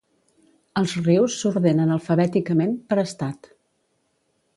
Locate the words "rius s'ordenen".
1.07-1.91